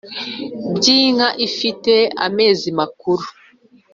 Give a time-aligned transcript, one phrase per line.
[0.75, 1.93] by’inka ifite
[2.25, 3.23] amezi makuru